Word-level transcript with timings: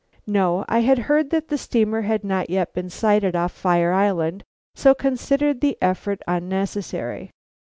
"No; 0.25 0.65
I 0.67 0.79
had 0.79 0.97
heard 0.97 1.29
that 1.29 1.49
the 1.49 1.59
steamer 1.59 2.01
had 2.01 2.23
not 2.23 2.49
yet 2.49 2.73
been 2.73 2.89
sighted 2.89 3.35
off 3.35 3.51
Fire 3.51 3.93
Island, 3.93 4.43
so 4.73 4.95
considered 4.95 5.61
the 5.61 5.77
effort 5.79 6.23
unnecessary." 6.27 7.29